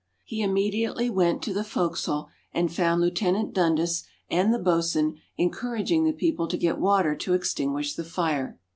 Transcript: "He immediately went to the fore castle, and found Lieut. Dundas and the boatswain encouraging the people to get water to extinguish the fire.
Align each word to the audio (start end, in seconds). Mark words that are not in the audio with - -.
"He 0.25 0.41
immediately 0.41 1.11
went 1.11 1.43
to 1.43 1.53
the 1.53 1.63
fore 1.63 1.89
castle, 1.91 2.29
and 2.55 2.73
found 2.73 3.01
Lieut. 3.01 3.53
Dundas 3.53 4.03
and 4.31 4.51
the 4.51 4.57
boatswain 4.57 5.19
encouraging 5.37 6.05
the 6.05 6.11
people 6.11 6.47
to 6.47 6.57
get 6.57 6.79
water 6.79 7.15
to 7.17 7.35
extinguish 7.35 7.93
the 7.93 8.03
fire. 8.03 8.57